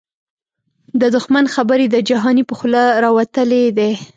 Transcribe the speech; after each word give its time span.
د 1.01 1.03
دښمن 1.15 1.45
خبري 1.55 1.85
د 1.89 1.95
جهانی 2.09 2.43
په 2.49 2.53
خوله 2.59 2.83
راوتلی 3.03 3.63
دې 3.77 3.91